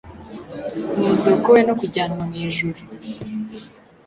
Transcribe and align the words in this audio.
umuzuko 0.97 1.47
we 1.55 1.61
no 1.67 1.73
kujyanwa 1.79 2.23
mu 2.29 2.35
ijuru, 2.47 2.79